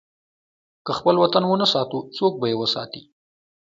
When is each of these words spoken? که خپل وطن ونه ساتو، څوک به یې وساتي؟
که 0.85 0.91
خپل 0.97 1.15
وطن 1.23 1.43
ونه 1.45 1.65
ساتو، 1.73 1.99
څوک 2.15 2.33
به 2.39 2.45
یې 2.51 2.55
وساتي؟ 2.59 3.01